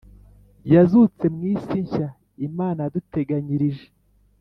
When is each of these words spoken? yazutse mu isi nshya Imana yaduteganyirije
yazutse 0.73 1.25
mu 1.35 1.41
isi 1.53 1.77
nshya 1.85 2.07
Imana 2.47 2.79
yaduteganyirije 2.85 3.87